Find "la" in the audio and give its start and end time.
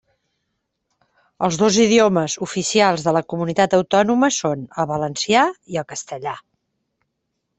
3.17-3.21